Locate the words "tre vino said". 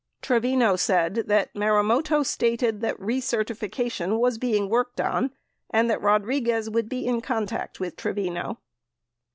0.23-1.27